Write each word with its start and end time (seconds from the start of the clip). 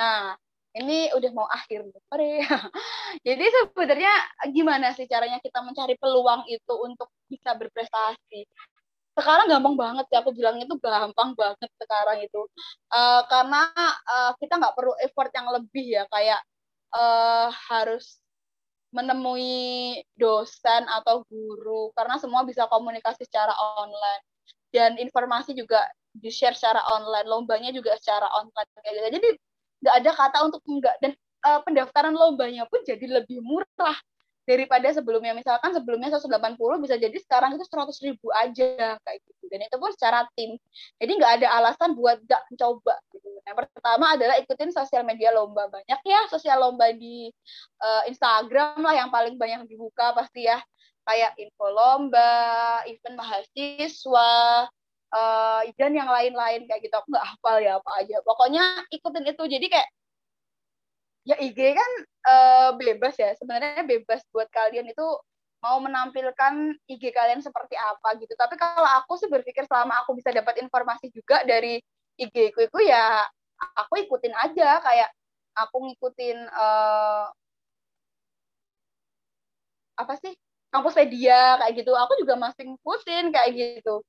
Nah, 0.00 0.32
ini 0.72 1.12
udah 1.12 1.30
mau 1.36 1.44
akhir 1.44 1.84
nih. 1.84 2.40
Jadi 3.26 3.44
sebenarnya 3.52 4.12
gimana 4.48 4.96
sih 4.96 5.04
caranya 5.04 5.36
kita 5.44 5.60
mencari 5.60 5.98
peluang 6.00 6.48
itu 6.48 6.74
untuk 6.80 7.12
bisa 7.28 7.52
berprestasi? 7.52 8.48
Sekarang 9.12 9.50
gampang 9.50 9.76
banget 9.76 10.06
ya, 10.08 10.24
aku 10.24 10.32
bilang 10.32 10.56
itu 10.62 10.72
gampang 10.80 11.36
banget 11.36 11.70
sekarang 11.76 12.24
itu. 12.24 12.40
Uh, 12.88 13.22
karena 13.28 13.68
uh, 14.08 14.32
kita 14.40 14.56
nggak 14.56 14.72
perlu 14.78 14.94
effort 15.04 15.28
yang 15.36 15.52
lebih 15.52 15.86
ya, 16.00 16.04
kayak 16.08 16.40
uh, 16.96 17.52
harus 17.68 18.22
menemui 18.94 20.00
dosen 20.18 20.82
atau 20.88 21.22
guru, 21.28 21.94
karena 21.94 22.18
semua 22.18 22.42
bisa 22.48 22.64
komunikasi 22.70 23.26
secara 23.26 23.52
online. 23.82 24.22
Dan 24.70 24.96
informasi 25.02 25.52
juga 25.58 25.82
di-share 26.14 26.54
secara 26.54 26.82
online, 26.94 27.26
lombanya 27.26 27.70
juga 27.74 27.98
secara 27.98 28.30
online. 28.38 28.70
Gitu. 28.86 29.10
Jadi 29.18 29.28
nggak 29.80 29.94
ada 30.04 30.10
kata 30.12 30.38
untuk 30.46 30.62
enggak. 30.68 30.96
Dan 31.00 31.12
uh, 31.44 31.60
pendaftaran 31.64 32.14
lombanya 32.14 32.68
pun 32.68 32.80
jadi 32.84 33.02
lebih 33.04 33.40
murah 33.40 33.96
daripada 34.44 34.88
sebelumnya. 34.90 35.32
Misalkan 35.36 35.70
sebelumnya 35.72 36.12
180 36.12 36.56
bisa 36.82 36.96
jadi 36.98 37.16
sekarang 37.22 37.56
itu 37.56 37.64
100 37.64 38.06
ribu 38.06 38.26
aja 38.34 38.96
kayak 39.00 39.18
gitu. 39.24 39.44
Dan 39.50 39.66
itu 39.66 39.76
pun 39.76 39.90
secara 39.94 40.26
tim. 40.34 40.56
Jadi 40.98 41.12
nggak 41.16 41.32
ada 41.42 41.48
alasan 41.60 41.94
buat 41.94 42.20
nggak 42.24 42.42
mencoba 42.52 42.94
gitu. 43.14 43.28
Yang 43.46 43.56
pertama 43.66 44.06
adalah 44.14 44.36
ikutin 44.38 44.70
sosial 44.70 45.02
media 45.02 45.30
lomba. 45.34 45.66
Banyak 45.70 46.00
ya 46.04 46.20
sosial 46.30 46.60
lomba 46.60 46.90
di 46.94 47.30
uh, 47.82 48.02
Instagram 48.06 48.82
lah 48.82 48.94
yang 48.94 49.10
paling 49.10 49.38
banyak 49.38 49.66
dibuka 49.70 50.12
pasti 50.12 50.46
ya. 50.46 50.60
Kayak 51.00 51.32
info 51.40 51.66
lomba 51.72 52.84
event 52.86 53.16
mahasiswa 53.16 54.30
uh, 55.14 55.62
dan 55.76 55.92
yang 55.94 56.10
lain-lain 56.10 56.64
kayak 56.66 56.80
gitu. 56.86 56.94
Aku 56.96 57.08
nggak 57.10 57.26
hafal 57.36 57.56
ya 57.62 57.78
apa 57.78 57.90
aja. 58.02 58.16
Pokoknya 58.22 58.62
ikutin 58.90 59.26
itu. 59.26 59.44
Jadi 59.46 59.66
kayak 59.70 59.88
ya 61.28 61.36
IG 61.36 61.58
kan 61.76 61.90
uh, 62.26 62.70
bebas 62.78 63.14
ya. 63.18 63.34
Sebenarnya 63.36 63.84
bebas 63.86 64.22
buat 64.30 64.48
kalian 64.50 64.90
itu 64.90 65.06
mau 65.60 65.76
menampilkan 65.82 66.78
IG 66.88 67.12
kalian 67.12 67.44
seperti 67.44 67.76
apa 67.76 68.16
gitu. 68.18 68.32
Tapi 68.38 68.56
kalau 68.56 68.86
aku 69.02 69.20
sih 69.20 69.28
berpikir 69.28 69.66
selama 69.68 70.00
aku 70.06 70.16
bisa 70.16 70.32
dapat 70.32 70.62
informasi 70.62 71.12
juga 71.12 71.44
dari 71.44 71.82
IG 72.16 72.52
ku 72.56 72.64
itu 72.64 72.78
ya 72.86 73.26
aku 73.76 74.00
ikutin 74.06 74.34
aja. 74.34 74.80
Kayak 74.80 75.10
aku 75.58 75.76
ngikutin 75.90 76.38
uh, 76.48 77.26
apa 80.00 80.14
sih? 80.22 80.32
Kampus 80.70 80.94
media 81.02 81.58
kayak 81.58 81.82
gitu. 81.82 81.92
Aku 81.98 82.14
juga 82.22 82.38
masih 82.38 82.62
ngikutin 82.72 83.34
kayak 83.34 83.50
gitu 83.58 84.06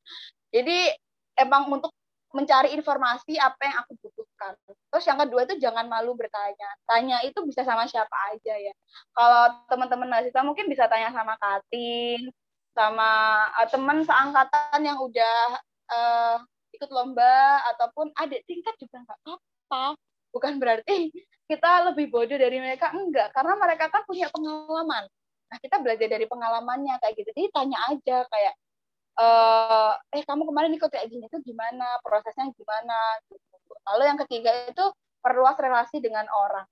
jadi 0.51 0.93
emang 1.39 1.71
untuk 1.71 1.91
mencari 2.31 2.71
informasi 2.75 3.35
apa 3.35 3.59
yang 3.67 3.77
aku 3.83 3.91
butuhkan. 3.99 4.55
Terus 4.87 5.03
yang 5.03 5.19
kedua 5.19 5.43
itu 5.43 5.59
jangan 5.59 5.87
malu 5.91 6.15
bertanya. 6.15 6.69
Tanya 6.87 7.19
itu 7.27 7.43
bisa 7.43 7.67
sama 7.67 7.87
siapa 7.87 8.15
aja 8.31 8.55
ya. 8.55 8.73
Kalau 9.11 9.43
teman-teman 9.67 10.07
mahasiswa 10.07 10.41
mungkin 10.43 10.71
bisa 10.71 10.87
tanya 10.87 11.11
sama 11.11 11.35
Katin, 11.35 12.31
sama 12.71 13.43
uh, 13.59 13.67
teman 13.67 14.07
seangkatan 14.07 14.79
yang 14.79 14.97
udah 15.03 15.59
uh, 15.91 16.37
ikut 16.71 16.87
lomba 16.87 17.59
ataupun 17.75 18.15
adik 18.15 18.47
tingkat 18.47 18.75
juga 18.79 19.03
nggak 19.03 19.19
apa-apa. 19.27 19.99
Bukan 20.31 20.53
berarti 20.55 21.11
kita 21.51 21.91
lebih 21.91 22.07
bodoh 22.07 22.39
dari 22.39 22.63
mereka 22.63 22.95
enggak, 22.95 23.35
karena 23.35 23.59
mereka 23.59 23.91
kan 23.91 24.07
punya 24.07 24.31
pengalaman. 24.31 25.03
Nah, 25.51 25.59
kita 25.59 25.83
belajar 25.83 26.07
dari 26.07 26.23
pengalamannya 26.31 26.95
kayak 27.03 27.13
gitu. 27.19 27.29
Jadi 27.35 27.47
tanya 27.51 27.79
aja 27.91 28.23
kayak 28.23 28.55
uh, 29.17 29.93
eh 30.13 30.23
kamu 30.23 30.47
kemarin 30.47 30.71
ikut 30.75 30.89
kayak 30.91 31.07
gini 31.11 31.25
itu 31.27 31.39
gimana? 31.43 31.99
Prosesnya 32.05 32.47
gimana? 32.53 32.99
Gitu. 33.27 33.39
lalu 33.81 34.03
yang 34.05 34.19
ketiga 34.27 34.51
itu 34.69 34.85
perluas 35.23 35.57
relasi 35.57 35.97
dengan 36.03 36.27
orang. 36.29 36.67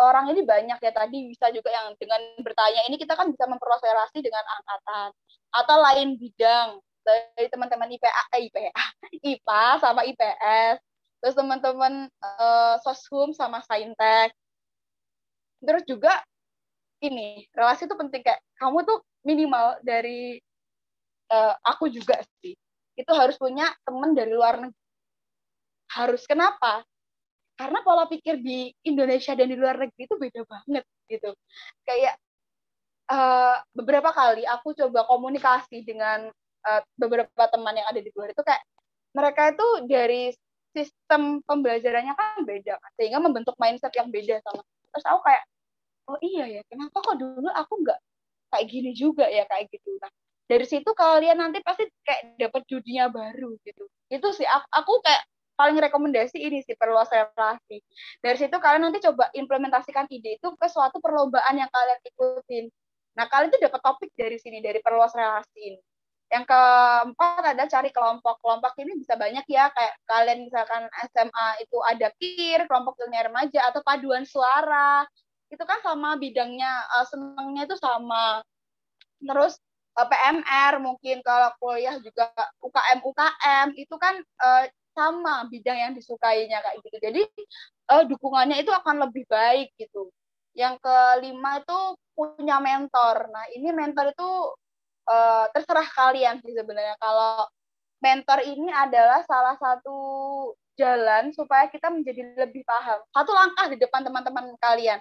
Orang 0.00 0.32
ini 0.32 0.42
banyak 0.42 0.78
ya 0.80 0.92
tadi 0.94 1.30
bisa 1.30 1.52
juga 1.52 1.70
yang 1.70 1.92
dengan 2.00 2.18
bertanya 2.40 2.88
ini 2.88 2.96
kita 2.96 3.14
kan 3.14 3.28
bisa 3.30 3.44
memperluas 3.46 3.82
relasi 3.84 4.18
dengan 4.24 4.42
angkatan 4.42 5.08
atau 5.54 5.76
lain 5.78 6.08
bidang. 6.18 6.68
Dari 7.00 7.48
teman-teman 7.48 7.88
IPA 7.96 8.10
eh, 8.12 8.40
IPA 8.50 8.72
IPA 9.32 9.64
sama 9.80 10.04
IPS 10.04 10.76
terus 11.20 11.36
teman-teman 11.36 12.08
uh, 12.24 12.74
soshum 12.80 13.36
sama 13.36 13.60
saintek. 13.68 14.32
Terus 15.60 15.84
juga 15.84 16.16
ini 17.04 17.44
relasi 17.52 17.84
itu 17.84 17.96
penting 17.96 18.24
kayak 18.24 18.40
kamu 18.56 18.84
tuh 18.88 19.04
minimal 19.24 19.76
dari 19.84 20.40
uh, 21.30 21.54
aku 21.64 21.88
juga 21.88 22.18
sih. 22.42 22.58
Itu 22.98 23.12
harus 23.14 23.38
punya 23.38 23.70
temen 23.86 24.12
dari 24.12 24.34
luar 24.34 24.60
negeri. 24.60 24.86
Harus 25.90 26.22
kenapa? 26.26 26.84
Karena 27.56 27.82
pola 27.82 28.06
pikir 28.06 28.40
di 28.40 28.70
Indonesia 28.86 29.34
dan 29.34 29.46
di 29.50 29.56
luar 29.56 29.78
negeri 29.78 30.02
itu 30.06 30.16
beda 30.18 30.42
banget 30.46 30.84
gitu. 31.10 31.30
Kayak 31.86 32.14
uh, 33.10 33.56
beberapa 33.74 34.10
kali 34.14 34.46
aku 34.46 34.72
coba 34.76 35.04
komunikasi 35.10 35.82
dengan 35.82 36.30
uh, 36.66 36.80
beberapa 36.94 37.44
teman 37.50 37.74
yang 37.76 37.88
ada 37.90 38.00
di 38.00 38.10
luar 38.14 38.30
itu 38.32 38.42
kayak 38.46 38.62
mereka 39.10 39.50
itu 39.50 39.68
dari 39.90 40.30
sistem 40.70 41.42
pembelajarannya 41.42 42.14
kan 42.14 42.46
beda 42.46 42.78
sehingga 42.94 43.18
membentuk 43.18 43.58
mindset 43.58 43.90
yang 43.98 44.06
beda 44.06 44.38
sama 44.46 44.62
terus 44.62 45.02
aku 45.02 45.20
kayak 45.26 45.42
oh 46.06 46.18
iya 46.22 46.46
ya 46.46 46.62
kenapa 46.70 47.02
kok 47.02 47.18
dulu 47.18 47.50
aku 47.50 47.74
nggak 47.82 47.98
kayak 48.54 48.66
gini 48.66 48.90
juga 48.94 49.30
ya 49.30 49.46
kayak 49.46 49.70
gitu. 49.70 49.94
Nah 50.02 50.10
dari 50.50 50.66
situ 50.66 50.90
kalian 50.90 51.38
nanti 51.38 51.62
pasti 51.62 51.86
kayak 52.02 52.34
dapat 52.34 52.66
dunia 52.66 53.06
baru 53.06 53.54
gitu. 53.62 53.86
Itu 54.10 54.34
sih 54.34 54.42
aku, 54.42 54.66
aku 54.74 54.92
kayak 55.06 55.22
paling 55.54 55.78
rekomendasi 55.78 56.42
ini 56.42 56.64
sih 56.66 56.74
perluas 56.74 57.06
relasi 57.12 57.84
dari 58.24 58.36
situ 58.40 58.56
kalian 58.56 58.88
nanti 58.88 58.98
coba 59.04 59.28
implementasikan 59.36 60.08
ide 60.08 60.40
itu 60.40 60.48
ke 60.56 60.66
suatu 60.66 60.98
perlombaan 60.98 61.54
yang 61.54 61.70
kalian 61.70 62.00
ikutin. 62.02 62.64
Nah 63.14 63.30
kalian 63.30 63.54
tuh 63.54 63.62
dapat 63.62 63.80
topik 63.84 64.10
dari 64.18 64.42
sini 64.42 64.58
dari 64.58 64.82
perluas 64.82 65.14
relasi 65.14 65.60
ini. 65.62 65.80
Yang 66.30 66.46
keempat 66.50 67.42
ada 67.42 67.64
cari 67.70 67.90
kelompok. 67.94 68.42
Kelompok 68.42 68.74
ini 68.82 68.98
bisa 68.98 69.14
banyak 69.14 69.46
ya 69.46 69.70
kayak 69.70 69.94
kalian 70.08 70.50
misalkan 70.50 70.90
SMA 71.14 71.48
itu 71.62 71.78
ada 71.86 72.08
kir 72.18 72.60
kelompok 72.66 72.98
ilmiah 73.06 73.30
remaja 73.30 73.70
atau 73.70 73.82
paduan 73.86 74.26
suara. 74.26 75.06
Itu 75.46 75.62
kan 75.62 75.78
sama 75.86 76.18
bidangnya 76.18 76.70
uh, 76.98 77.06
senengnya 77.06 77.70
itu 77.70 77.76
sama. 77.78 78.42
Terus 79.20 79.60
PMR 80.06 80.80
mungkin 80.80 81.20
kalau 81.24 81.50
kuliah 81.58 81.96
juga 82.00 82.30
UKM 82.62 83.00
UKM 83.04 83.68
itu 83.76 83.94
kan 83.98 84.14
uh, 84.20 84.64
sama 84.94 85.46
bidang 85.48 85.78
yang 85.78 85.92
disukainya 85.96 86.60
kayak 86.60 86.78
gitu. 86.84 86.96
Jadi 87.00 87.22
uh, 87.90 88.04
dukungannya 88.06 88.60
itu 88.60 88.72
akan 88.74 89.08
lebih 89.08 89.24
baik 89.26 89.72
gitu. 89.78 90.10
Yang 90.54 90.82
kelima 90.82 91.62
itu 91.62 91.78
punya 92.12 92.58
mentor. 92.58 93.30
Nah 93.30 93.44
ini 93.54 93.70
mentor 93.70 94.12
itu 94.12 94.30
uh, 95.08 95.46
terserah 95.54 95.88
kalian 95.88 96.42
sih 96.42 96.52
sebenarnya. 96.52 96.98
Kalau 96.98 97.48
mentor 98.00 98.40
ini 98.44 98.68
adalah 98.72 99.24
salah 99.24 99.56
satu 99.60 99.98
jalan 100.76 101.30
supaya 101.36 101.68
kita 101.68 101.92
menjadi 101.92 102.34
lebih 102.40 102.64
paham. 102.64 102.98
Satu 103.12 103.30
langkah 103.36 103.68
di 103.68 103.76
depan 103.76 104.00
teman-teman 104.00 104.56
kalian 104.56 104.98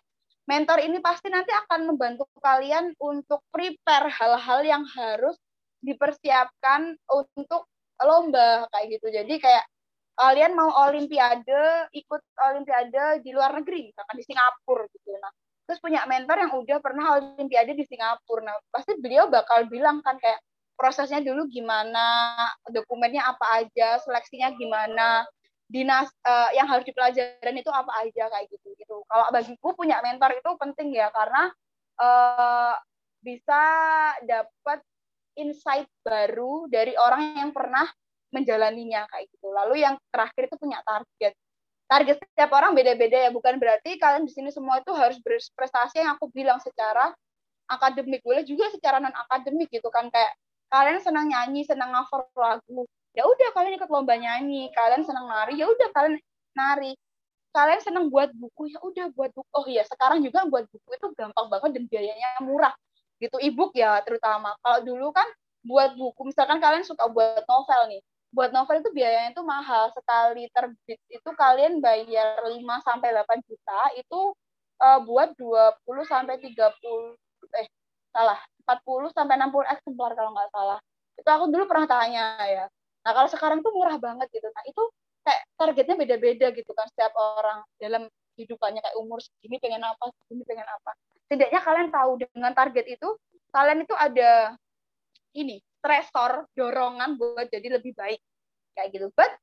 mentor 0.49 0.81
ini 0.81 0.97
pasti 0.97 1.29
nanti 1.29 1.53
akan 1.53 1.93
membantu 1.93 2.25
kalian 2.41 2.97
untuk 2.97 3.45
prepare 3.53 4.09
hal-hal 4.09 4.65
yang 4.65 4.83
harus 4.97 5.37
dipersiapkan 5.85 6.97
untuk 7.05 7.69
lomba 8.01 8.65
kayak 8.73 8.97
gitu. 8.97 9.07
Jadi 9.13 9.37
kayak 9.37 9.63
kalian 10.17 10.57
mau 10.57 10.73
olimpiade, 10.89 11.87
ikut 11.93 12.21
olimpiade 12.41 13.21
di 13.21 13.29
luar 13.29 13.61
negeri, 13.61 13.93
misalkan 13.93 14.15
di 14.17 14.25
Singapura 14.25 14.83
gitu. 14.89 15.15
Nah, 15.21 15.31
terus 15.69 15.79
punya 15.79 16.03
mentor 16.09 16.37
yang 16.41 16.51
udah 16.51 16.77
pernah 16.81 17.05
olimpiade 17.21 17.77
di 17.77 17.85
Singapura. 17.85 18.49
Nah, 18.49 18.57
pasti 18.73 18.97
beliau 18.97 19.29
bakal 19.29 19.69
bilang 19.69 20.01
kan 20.01 20.17
kayak 20.17 20.41
prosesnya 20.75 21.21
dulu 21.21 21.45
gimana, 21.45 22.33
dokumennya 22.67 23.21
apa 23.21 23.63
aja, 23.63 24.01
seleksinya 24.01 24.51
gimana, 24.57 25.27
dinas 25.69 26.09
uh, 26.25 26.49
yang 26.57 26.65
harus 26.65 26.81
dipelajarin 26.81 27.57
itu 27.61 27.69
apa 27.69 27.93
aja 28.01 28.25
kayak 28.25 28.49
gitu 28.49 28.73
gitu. 28.73 29.05
Kalau 29.05 29.29
bagiku 29.29 29.77
punya 29.77 30.01
mentor 30.01 30.33
itu 30.33 30.49
penting 30.57 30.97
ya 30.97 31.13
karena 31.13 31.53
uh, 32.01 32.73
bisa 33.21 33.61
dapat 34.25 34.81
insight 35.37 35.85
baru 36.01 36.65
dari 36.67 36.97
orang 36.97 37.37
yang 37.37 37.51
pernah 37.53 37.85
menjalaninya 38.33 39.05
kayak 39.13 39.29
gitu. 39.29 39.47
Lalu 39.53 39.85
yang 39.85 39.95
terakhir 40.09 40.49
itu 40.49 40.57
punya 40.57 40.81
target. 40.81 41.37
Target 41.89 42.17
setiap 42.21 42.49
orang 42.53 42.73
beda-beda 42.73 43.29
ya 43.29 43.31
bukan 43.33 43.57
berarti 43.61 43.97
kalian 43.97 44.25
di 44.25 44.33
sini 44.33 44.49
semua 44.49 44.81
itu 44.81 44.93
harus 44.93 45.17
berprestasi 45.21 46.01
yang 46.01 46.17
aku 46.17 46.33
bilang 46.33 46.57
secara 46.61 47.13
akademik. 47.69 48.25
Boleh 48.25 48.41
juga 48.41 48.73
secara 48.73 48.97
non 48.97 49.13
akademik 49.13 49.69
gitu 49.69 49.89
kan 49.93 50.09
kayak 50.09 50.33
kalian 50.69 51.01
senang 51.01 51.29
nyanyi 51.29 51.65
senang 51.65 51.93
ngafal 51.93 52.25
lagu 52.37 52.85
ya 53.13 53.23
udah 53.25 53.49
kalian 53.55 53.77
ikut 53.77 53.89
lomba 53.89 54.13
nyanyi. 54.17 54.69
Kalian 54.73 55.03
senang 55.05 55.27
nari 55.29 55.57
ya 55.57 55.65
udah 55.69 55.89
kalian 55.93 56.15
nari. 56.53 56.93
Kalian 57.49 57.81
senang 57.81 58.05
buat 58.13 58.29
buku 58.37 58.69
ya 58.69 58.79
udah 58.81 59.05
buat 59.13 59.31
buku. 59.33 59.49
Oh 59.55 59.65
iya 59.65 59.83
sekarang 59.87 60.21
juga 60.21 60.45
buat 60.45 60.65
buku 60.69 60.89
itu 60.93 61.07
gampang 61.17 61.47
banget 61.49 61.69
dan 61.79 61.83
biayanya 61.89 62.29
murah. 62.45 62.73
Gitu 63.17 63.35
ebook 63.41 63.73
ya 63.73 63.99
terutama. 64.05 64.53
Kalau 64.61 64.79
dulu 64.85 65.09
kan 65.11 65.25
buat 65.65 65.93
buku 65.97 66.29
misalkan 66.29 66.61
kalian 66.61 66.85
suka 66.85 67.09
buat 67.09 67.43
novel 67.49 67.81
nih. 67.89 68.01
Buat 68.29 68.53
novel 68.53 68.85
itu 68.85 68.89
biayanya 68.93 69.33
itu 69.33 69.41
mahal. 69.41 69.89
Sekali 69.97 70.45
terbit 70.53 70.99
itu 71.09 71.29
kalian 71.33 71.81
bayar 71.81 72.45
5 72.45 72.85
sampai 72.85 73.09
8 73.17 73.41
juta 73.49 73.79
itu 73.97 74.19
uh, 74.79 74.99
buat 75.01 75.33
20 75.35 76.05
sampai 76.05 76.37
30 76.37 77.17
eh 77.57 77.67
salah 78.13 78.37
40 78.69 79.09
sampai 79.13 79.35
60 79.41 79.73
eksemplar 79.73 80.11
kalau 80.13 80.31
nggak 80.37 80.49
salah. 80.53 80.79
Itu 81.17 81.29
aku 81.29 81.45
dulu 81.49 81.65
pernah 81.65 81.89
tanya 81.89 82.37
ya 82.45 82.65
nah 83.09 83.17
kalau 83.17 83.25
sekarang 83.25 83.65
tuh 83.65 83.73
murah 83.73 83.97
banget 83.97 84.29
gitu. 84.29 84.45
Nah 84.53 84.61
itu 84.69 84.83
kayak 85.25 85.41
targetnya 85.57 85.97
beda-beda 85.97 86.53
gitu 86.53 86.71
kan. 86.77 86.85
Setiap 86.93 87.09
orang 87.17 87.65
dalam 87.81 88.05
hidupannya 88.37 88.85
kayak 88.85 88.97
umur 89.01 89.17
segini 89.17 89.57
pengen 89.57 89.81
apa 89.81 90.13
segini 90.13 90.45
pengen 90.45 90.69
apa. 90.69 90.93
Setidaknya 91.25 91.59
kalian 91.65 91.89
tahu 91.89 92.11
dengan 92.21 92.53
target 92.53 92.85
itu 92.85 93.09
kalian 93.49 93.81
itu 93.81 93.97
ada 93.97 94.53
ini 95.33 95.57
stresor 95.81 96.45
dorongan 96.53 97.17
buat 97.17 97.49
jadi 97.49 97.81
lebih 97.81 97.97
baik. 97.97 98.21
Kayak 98.77 98.87
gitu. 98.93 99.07
But 99.17 99.33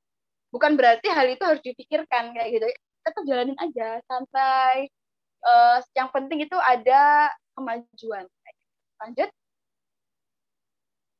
bukan 0.54 0.78
berarti 0.78 1.10
hal 1.10 1.26
itu 1.26 1.42
harus 1.42 1.58
dipikirkan. 1.66 2.38
Kayak 2.38 2.48
gitu. 2.54 2.66
Tetap 3.02 3.22
jalanin 3.26 3.58
aja. 3.58 3.98
Sampai 4.06 4.94
uh, 5.42 5.82
yang 5.98 6.06
penting 6.14 6.46
itu 6.46 6.54
ada 6.54 7.34
kemajuan. 7.58 8.30
Lanjut 9.02 9.26